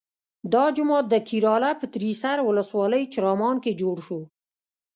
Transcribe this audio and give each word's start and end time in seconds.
دا 0.53 0.63
جومات 0.75 1.05
د 1.09 1.15
کیراله 1.27 1.71
په 1.79 1.85
تریسر 1.93 2.37
ولسوالۍ 2.43 3.03
چرامان 3.13 3.55
کې 3.63 3.77
جوړ 3.81 3.95
شو. 4.07 4.21